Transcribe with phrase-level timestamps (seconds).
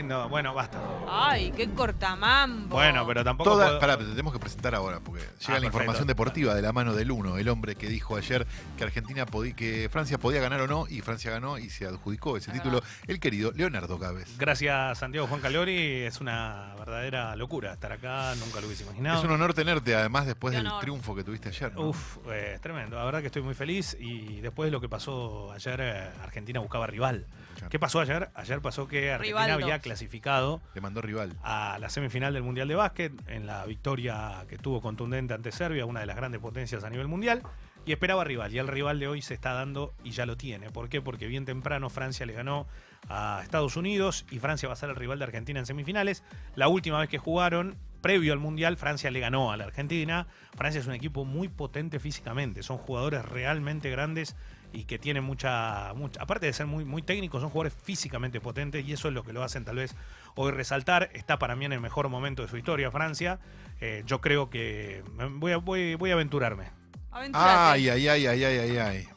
[0.00, 0.28] lindo.
[0.28, 0.78] Bueno, basta.
[1.08, 2.76] Ay, qué cortamambo.
[2.76, 3.50] Bueno, pero tampoco.
[3.50, 5.66] Toda, puedo- pará, pero te tenemos que presentar ahora, porque llega la perfecto.
[5.66, 9.54] información deportiva de la mano del uno, el hombre que dijo ayer que Argentina podía,
[9.54, 12.82] que Francia podía ganar o no, y Francia ganó y se adjudicó ese Ahí título,
[13.06, 14.36] el querido Leonardo Gávez.
[14.38, 16.02] Gracias, Santiago Juan Calori.
[16.02, 18.34] Es una verdadera locura estar acá.
[18.36, 19.18] Nunca lo hubiese imaginado.
[19.18, 20.80] Es un honor tenerte, además, después Qué del honor.
[20.80, 21.72] triunfo que tuviste ayer.
[21.74, 21.88] ¿no?
[21.88, 22.96] Uf, eh, es tremendo.
[22.96, 23.96] La verdad que estoy muy feliz.
[24.00, 27.26] Y después de lo que pasó ayer, eh, Argentina buscaba rival.
[27.54, 27.68] Claro.
[27.70, 28.30] ¿Qué pasó ayer?
[28.34, 29.64] Ayer pasó que Argentina Rivaldo.
[29.64, 31.36] había clasificado Le mandó rival.
[31.42, 35.84] a la semifinal del Mundial de Básquet en la victoria que tuvo contundente ante Serbia,
[35.84, 37.42] una de las grandes potencias a nivel mundial,
[37.84, 38.54] y esperaba rival.
[38.54, 40.70] Y el rival de hoy se está dando y ya lo tiene.
[40.70, 41.02] ¿Por qué?
[41.02, 42.68] Porque bien temprano Francia le ganó
[43.08, 46.22] a Estados Unidos y Francia va a ser el rival de Argentina en semifinales.
[46.54, 50.26] La última vez que jugaron, previo al Mundial, Francia le ganó a la Argentina.
[50.56, 54.36] Francia es un equipo muy potente físicamente, son jugadores realmente grandes
[54.72, 58.86] y que tienen mucha, mucha aparte de ser muy, muy técnicos, son jugadores físicamente potentes
[58.86, 59.94] y eso es lo que lo hacen tal vez
[60.36, 61.10] hoy resaltar.
[61.12, 63.38] Está para mí en el mejor momento de su historia Francia.
[63.80, 65.02] Eh, yo creo que
[65.32, 66.70] voy a, voy, voy a aventurarme.
[67.10, 67.50] Aventúrate.
[67.50, 69.08] Ay, ay, ay, ay, ay, ay, ay.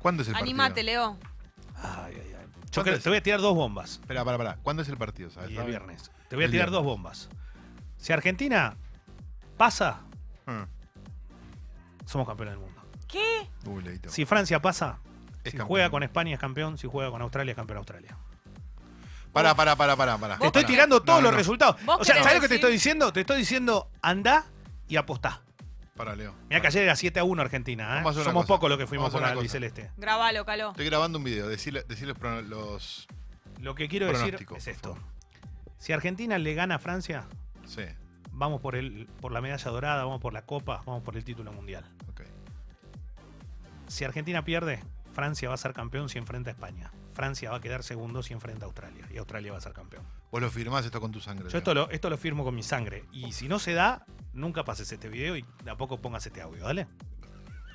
[0.00, 0.50] ¿Cuándo es el partido?
[0.50, 1.16] Animate, Leo.
[1.76, 2.32] Ay, ay, ay.
[2.70, 3.92] Yo ¿Cuándo creo- te voy a tirar dos bombas.
[3.92, 4.56] Espera, para, para.
[4.56, 5.30] ¿Cuándo es el partido?
[5.30, 5.50] ¿Sabes?
[5.50, 6.10] Y el viernes.
[6.28, 6.72] Te voy a El tirar viernes.
[6.72, 7.28] dos bombas.
[7.98, 8.76] Si Argentina
[9.56, 10.00] pasa,
[10.46, 10.66] Ah.
[12.04, 12.80] somos campeones del mundo.
[13.08, 13.48] ¿Qué?
[13.66, 14.00] Uy.
[14.08, 14.98] Si Francia pasa,
[15.44, 15.68] Es si campeón.
[15.68, 18.16] juega con España es campeón, si juega con Australia es campeón Australia.
[19.32, 20.38] Pará, pará, pará, pará, pará.
[20.38, 20.72] Te estoy Pará.
[20.72, 21.38] tirando todos no, los no.
[21.38, 21.76] resultados.
[21.84, 23.12] ¿Vos O sea, ¿sabes lo que te estoy diciendo?
[23.12, 24.46] Te estoy diciendo, anda
[24.88, 25.42] y apostá.
[25.94, 26.34] Pará, Leo.
[26.48, 27.98] Mira que ayer era 7 a 1 Argentina.
[28.00, 28.02] ¿eh?
[28.02, 28.46] Somos cosa.
[28.46, 29.90] pocos los que fuimos con la una albiceleste.
[29.98, 30.70] Grabalo, caló.
[30.70, 31.48] Estoy grabando un video.
[31.48, 33.06] Decirle, decirle los los.
[33.60, 34.96] Lo que quiero decir es esto.
[35.78, 37.26] Si Argentina le gana a Francia,
[37.66, 37.82] Sí,
[38.32, 41.52] vamos por, el, por la medalla dorada, vamos por la copa, vamos por el título
[41.52, 41.84] mundial.
[43.88, 44.82] Si Argentina pierde,
[45.14, 46.90] Francia va a ser campeón si enfrenta a España.
[47.12, 49.06] Francia va a quedar segundo si enfrenta a Australia.
[49.12, 50.04] Y Australia va a ser campeón.
[50.30, 51.48] Vos lo firmás esto con tu sangre.
[51.48, 53.04] Yo esto lo, esto lo firmo con mi sangre.
[53.12, 56.86] Y si no se da, nunca pases este video y tampoco pongas este audio, ¿vale?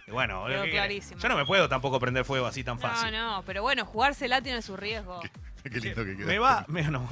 [0.06, 0.72] Y bueno, ¿qué querés?
[0.72, 1.22] clarísimo.
[1.22, 3.12] yo no me puedo tampoco prender fuego así tan No, fácil.
[3.14, 5.22] no, pero bueno, jugársela tiene su riesgo.
[5.64, 6.28] Qué lindo que quedó.
[6.28, 7.08] Me va, me, no,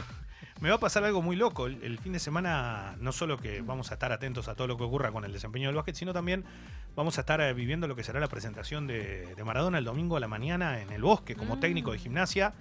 [0.62, 1.68] me va a pasar algo muy loco.
[1.68, 4.78] El, el fin de semana, no solo que vamos a estar atentos a todo lo
[4.78, 6.44] que ocurra con el desempeño del básquet, sino también
[6.96, 10.18] vamos a estar eh, viviendo lo que será la presentación de, de Maradona el domingo
[10.18, 11.59] a la mañana en el bosque como Mm.
[11.59, 12.53] técnico de gimnasia.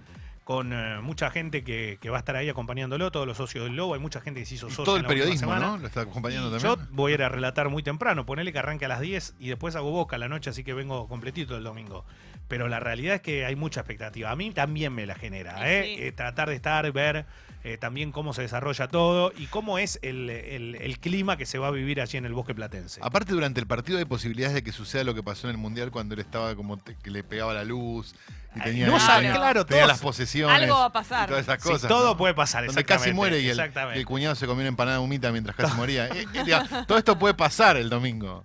[0.48, 3.76] Con eh, mucha gente que, que va a estar ahí acompañándolo, todos los socios del
[3.76, 4.84] Lobo, hay mucha gente que se hizo socio.
[4.84, 5.66] todo en el la periodismo, semana.
[5.66, 5.76] ¿no?
[5.76, 6.86] Lo está acompañando Y también.
[6.88, 9.48] Yo voy a ir a relatar muy temprano, ponele que arranque a las 10 y
[9.50, 12.06] después hago boca a la noche, así que vengo completito el domingo.
[12.48, 14.30] Pero la realidad es que hay mucha expectativa.
[14.30, 15.82] A mí también me la genera, Sí, ¿eh?
[15.98, 16.02] sí.
[16.04, 17.26] Eh, tratar de estar, ver
[17.62, 21.58] eh, también cómo se desarrolla todo y cómo es el, el- el clima que se
[21.58, 23.00] va a vivir allí en el bosque platense.
[23.02, 25.90] Aparte, durante el partido hay posibilidades de que suceda lo que pasó en el Mundial
[25.90, 28.14] cuando él estaba como te- que le pegaba la luz
[28.58, 30.62] y tenía, no y sabe, tenía- claro, tenía todos- las posesiones.
[30.62, 31.24] Algo va a pasar.
[31.24, 31.88] y todas esas Sí, cosas.
[31.88, 32.16] todo ¿no?
[32.16, 35.56] puede pasar, Donde casi muere y el, el cuñado se comió una empanada humita mientras
[35.56, 36.06] casi moría.
[36.08, 38.44] Eh, eh, todo esto puede pasar el domingo.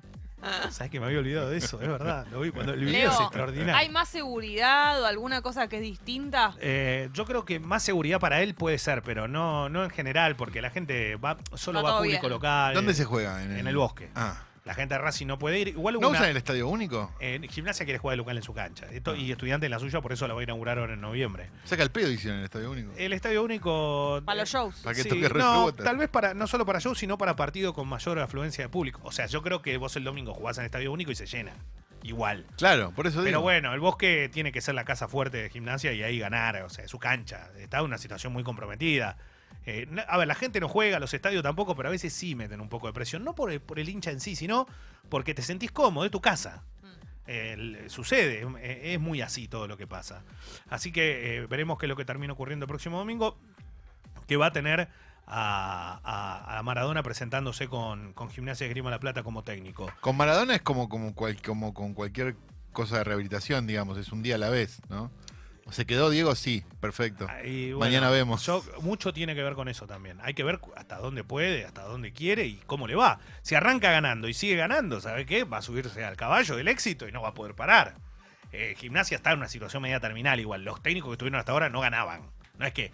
[0.72, 1.82] ¿Sabes que me había olvidado de eso?
[1.82, 2.26] Es verdad.
[2.30, 3.76] Lo vi cuando el video Leo, es extraordinario.
[3.78, 6.54] ¿hay más seguridad o alguna cosa que es distinta?
[6.60, 10.36] Eh, yo creo que más seguridad para él puede ser, pero no, no en general,
[10.36, 12.32] porque la gente va solo Va va a público bien.
[12.34, 12.74] local.
[12.74, 13.42] ¿Dónde eh, se juega?
[13.42, 14.10] En el, En el bosque.
[14.16, 14.36] Ah.
[14.66, 15.68] La gente de Racing no puede ir.
[15.70, 17.14] Igual ¿No una- usan el estadio único?
[17.20, 18.86] Eh, Gimnasia quiere jugar de local en su cancha.
[18.92, 21.50] Esto- Y estudiante en la suya, por eso la va a inaugurar ahora en noviembre.
[21.66, 22.92] Saca el pedo hicieron en el estadio único.
[22.96, 24.22] El estadio único.
[24.24, 24.76] Para los shows.
[24.82, 27.74] Para que sí, toque no, tal vez para no solo para shows, sino para partidos
[27.74, 29.02] con mayor afluencia de público.
[29.04, 31.52] O sea, yo creo que vos el domingo jugás en estadio único y se llena.
[32.02, 32.46] Igual.
[32.58, 33.26] Claro, por eso digo.
[33.26, 36.62] Pero bueno, el bosque tiene que ser la casa fuerte de gimnasia y ahí ganar,
[36.64, 37.50] o sea, es su cancha.
[37.58, 39.18] Está en una situación muy comprometida.
[39.66, 42.62] Eh, a ver, la gente no juega, los estadios tampoco, pero a veces sí meten
[42.62, 43.24] un poco de presión.
[43.24, 44.68] No por el, hincha en sí, sino
[45.10, 46.64] porque te sentís cómodo, es tu casa.
[47.88, 48.46] Sucede,
[48.94, 50.24] es muy así todo lo que pasa.
[50.70, 53.38] Así que eh, veremos qué es lo que termina ocurriendo el próximo domingo,
[54.28, 54.90] que va a tener
[55.26, 59.90] a, Maradona presentándose con, Gimnasia de Grima La Plata como técnico.
[60.02, 61.14] Con Maradona es como con
[61.94, 62.36] cualquier
[62.74, 65.12] cosa de rehabilitación, digamos, es un día a la vez, ¿no?
[65.72, 66.36] ¿Se quedó Diego?
[66.36, 67.28] Sí, perfecto.
[67.46, 68.46] Y, Mañana vemos.
[68.46, 70.20] yo- mucho tiene que ver con eso también.
[70.22, 73.20] Hay que ver hasta dónde puede, hasta dónde quiere y cómo le va.
[73.42, 75.46] Si arranca ganando y sigue ganando, ¿sabe qué?
[75.46, 77.96] Va a subirse al caballo del éxito y no va a poder parar.
[78.52, 80.64] Eh, gimnasia está en una situación media terminal igual.
[80.64, 82.30] Los técnicos que estuvieron hasta ahora no ganaban.
[82.60, 82.92] No es que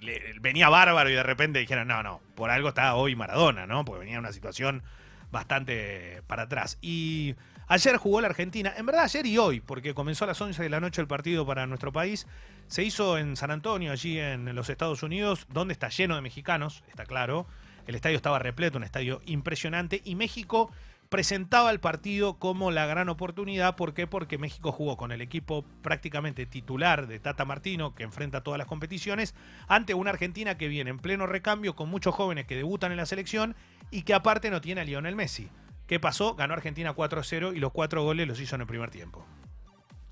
[0.00, 3.84] le- venía bárbaro y de repente dijeron, no, no, por algo está hoy Maradona, ¿no?
[3.84, 4.82] Porque venía en una situación
[5.30, 6.78] bastante para atrás.
[6.80, 7.34] Y
[7.66, 10.68] ayer jugó la Argentina, en verdad ayer y hoy, porque comenzó a las 11 de
[10.68, 12.26] la noche el partido para nuestro país.
[12.66, 16.84] Se hizo en San Antonio, allí en los Estados Unidos, donde está lleno de mexicanos,
[16.88, 17.46] está claro.
[17.86, 20.00] El estadio estaba repleto, un estadio impresionante.
[20.04, 20.70] Y México
[21.10, 23.76] presentaba el partido como la gran oportunidad.
[23.76, 24.06] ¿Por qué?
[24.06, 28.68] Porque México jugó con el equipo prácticamente titular de Tata Martino, que enfrenta todas las
[28.68, 29.34] competiciones,
[29.68, 33.06] ante una Argentina que viene en pleno recambio con muchos jóvenes que debutan en la
[33.06, 33.56] selección
[33.90, 35.50] y que aparte no tiene a Lionel Messi.
[35.88, 36.36] ¿Qué pasó?
[36.36, 39.26] Ganó Argentina 4-0 y los cuatro goles los hizo en el primer tiempo.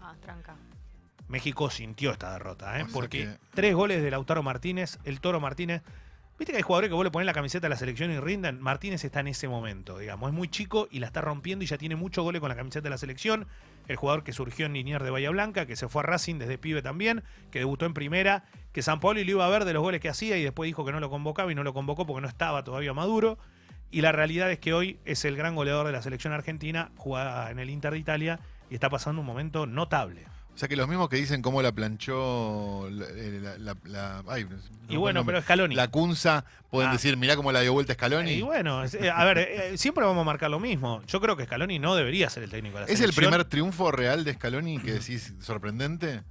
[0.00, 0.56] Ah, tranca.
[1.28, 2.82] México sintió esta derrota, ¿eh?
[2.82, 5.82] O sea porque que- tres goles de Lautaro Martínez, el Toro Martínez.
[6.38, 8.60] Viste que hay jugadores que vos le pones la camiseta a la selección y rinden.
[8.60, 10.30] Martínez está en ese momento, digamos.
[10.30, 12.84] Es muy chico y la está rompiendo y ya tiene muchos goles con la camiseta
[12.84, 13.48] de la selección.
[13.88, 16.56] El jugador que surgió en Liniers de Bahía Blanca, que se fue a Racing desde
[16.56, 19.82] pibe también, que debutó en primera, que San Paolo lo iba a ver de los
[19.82, 22.20] goles que hacía y después dijo que no lo convocaba y no lo convocó porque
[22.20, 23.36] no estaba todavía maduro.
[23.90, 27.50] Y la realidad es que hoy es el gran goleador de la selección argentina, juega
[27.50, 28.38] en el Inter de Italia
[28.70, 30.24] y está pasando un momento notable.
[30.58, 34.24] O sea que los mismos que dicen cómo la planchó la, eh, la- la- la-
[34.26, 34.56] ay, no
[34.88, 35.76] Y bueno, pero Scaloni.
[35.76, 36.94] La Cunza pueden Ah.
[36.94, 38.32] decir, mirá cómo la dio vuelta Scaloni.
[38.32, 41.00] Y bueno, eh, a ver, eh, siempre vamos a marcar lo mismo.
[41.06, 43.92] Yo creo que Scaloni no debería ser el técnico de la ¿Es el primer triunfo
[43.92, 46.22] real de Scaloni que decís sorprendente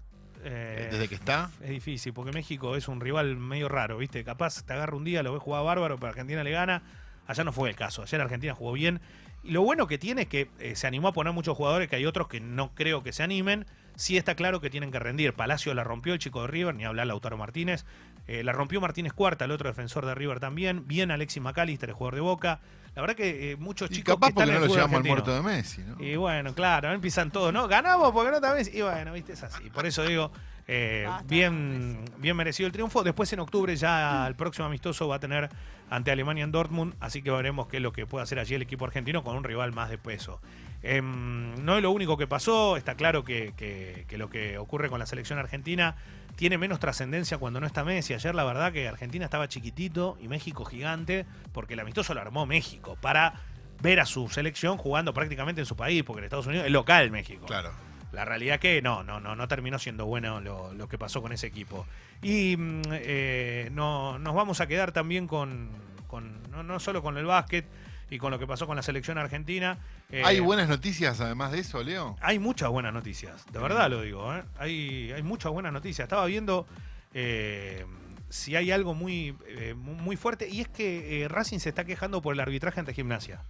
[0.44, 1.50] Eh, desde que está?
[1.63, 4.25] Es difícil, porque México es un rival medio raro, ¿viste?
[4.25, 6.83] Capaz te agarra un día, lo ves jugar bárbaro, pero Argentina le gana.
[7.27, 8.01] Allá no fue el caso.
[8.03, 9.00] Ayer Argentina jugó bien.
[9.47, 11.95] Y lo bueno que tiene es que eh, se animó a poner muchos jugadores, que
[11.95, 13.65] hay otros que no creo que se animen.
[13.95, 15.31] Sí está claro que tienen que rendir.
[15.31, 17.85] Palacio la rompió el chico de River, ni hablar Lautaro Martínez.
[18.27, 20.85] Eh, la rompió Martínez Cuarta, el otro defensor de River también.
[20.85, 22.59] Bien Alexis McAllister, el jugador de Boca.
[22.94, 25.03] La verdad que eh, muchos Y chicos capaz que porque están no lo llevamos al
[25.05, 26.03] muerto de Messi, ¿no?
[26.03, 27.69] Y bueno, claro, empiezan todo, ¿no?
[27.69, 28.67] Ganamos porque no también.
[28.73, 29.69] Y bueno, viste, es así.
[29.69, 30.29] Por eso digo,
[30.67, 33.01] eh, bien, bien merecido el triunfo.
[33.03, 35.49] Después en octubre ya el próximo amistoso va a tener
[35.89, 38.61] ante Alemania en Dortmund, así que veremos qué es lo que puede hacer allí el
[38.61, 40.42] equipo argentino con un rival más de peso.
[40.84, 44.89] Em, no es lo único que pasó, está claro que, que- que lo que ocurre
[44.89, 45.95] con la selección argentina
[46.36, 48.13] tiene menos trascendencia cuando no está Messi.
[48.13, 52.45] Ayer la verdad que Argentina estaba chiquitito y México gigante, porque el amistoso lo armó
[52.45, 53.34] México para
[53.81, 57.10] ver a su selección jugando prácticamente en su país, porque en Estados Unidos es local
[57.12, 57.45] México.
[57.48, 57.72] Claro.
[58.12, 61.31] La realidad que no, no, no, no terminó siendo bueno lo, lo que pasó con
[61.33, 61.86] ese equipo.
[62.22, 65.69] Y mm, eh, no, nos vamos a quedar también con,
[66.07, 67.66] con- no, no solo con el básquet
[68.09, 69.77] y con lo que pasó con la selección argentina.
[70.09, 72.15] eh, ¿Hay buenas noticias además de eso, Leo?
[72.21, 74.33] hay muchas buenas noticias, de verdad lo digo.
[74.36, 74.44] ¿eh?
[74.59, 76.06] Hay, hay muchas buenas noticias.
[76.06, 76.65] Estaba viendo
[77.13, 77.86] eh,
[78.30, 82.21] si hay algo muy, eh, mu- muy fuerte y es que Racing se está quejando
[82.21, 83.42] por el arbitraje ante Gimnasia.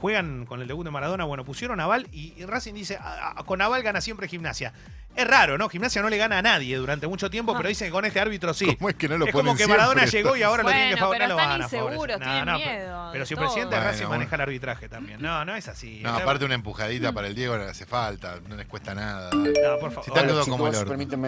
[0.00, 3.34] Juegan con el debut de Maradona, bueno, pusieron a Val y, y Racing dice, "Ah,
[3.36, 4.72] ah, con Aval gana siempre Gimnasia.
[5.16, 5.68] Es raro, ¿no?
[5.68, 8.54] Gimnasia no le gana a nadie durante mucho tiempo, pero dicen que con este árbitro
[8.54, 8.76] sí.
[8.76, 10.90] ¿Cómo es que no lo es ponen como que Maradona llegó y ahora lo tienen
[10.94, 11.26] que favorecer.
[11.28, 14.10] pero están inseguros, No, tienen no, miedo Pero si el presidente de Racing bueno.
[14.10, 15.20] maneja el arbitraje también.
[15.20, 16.00] No, no es así.
[16.04, 19.30] No, aparte una empujadita para el Diego no le hace falta, no les cuesta nada.
[19.32, 19.42] No,
[19.80, 20.04] por favor.
[20.04, 20.74] Si está Hola todo como el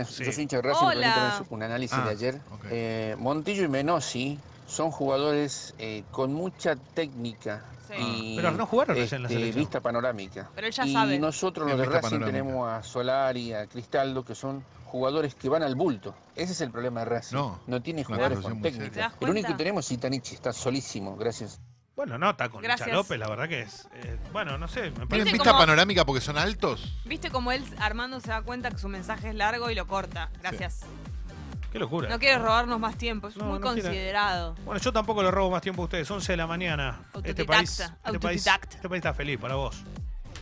[0.06, 0.25] Sí.
[0.25, 1.14] yo soy hincha de Racing, Hola.
[1.14, 2.34] permítame un análisis Ah, de ayer.
[2.52, 2.64] ok.
[2.70, 4.38] Eh, Montillo y Menossi
[4.70, 7.94] son jugadores eh, con mucha técnica Sí.
[7.99, 9.64] y Pero no jugaron ayer en la este, selección.
[9.64, 10.49] vista panorámica.
[10.55, 11.19] Pero él ya y sabe.
[11.19, 12.26] nosotros los de Racing panorámica.
[12.26, 16.14] tenemos a Solari, a Cristaldo, que son jugadores que van al bulto.
[16.37, 17.37] Ese es el problema de Racing.
[17.67, 18.76] No, tiene es una jugadores con técnica.
[18.76, 18.90] seria.
[18.93, 21.61] ¿Te das El único que tenemos es Itanichi, está solísimo, gracias.
[21.96, 22.93] Bueno, no, está con Gracias.
[22.93, 23.88] López, la verdad que es.
[23.93, 25.25] eh, bueno, no sé, me ¿Tienen parece.
[25.25, 26.96] ¿Viste vista panorámica porque son altos?
[27.06, 30.31] ¿Viste cómo él, Armando, se da cuenta que su mensaje es largo y lo corta?
[30.40, 30.82] Gracias.
[31.70, 32.08] Qué locura.
[32.08, 33.82] No quiere robarnos más tiempo, es No, muy no quiere.
[33.88, 34.55] considerado.
[34.64, 36.11] Bueno, yo tampoco le robo más tiempo a ustedes.
[36.11, 37.00] 11 de la mañana.
[37.22, 39.84] Este país, este país, este país está feliz para vos.